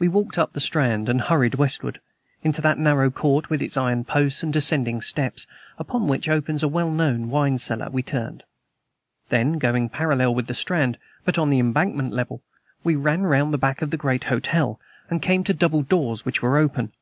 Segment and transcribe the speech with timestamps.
[0.00, 2.00] We walked up the Strand and hurried westward.
[2.42, 5.46] Into that narrow court, with its iron posts and descending steps,
[5.78, 8.42] upon which opens a well known wine cellar, we turned.
[9.28, 12.42] Then, going parallel with the Strand, but on the Embankment level,
[12.82, 16.42] we ran round the back of the great hotel, and came to double doors which
[16.42, 16.92] were open.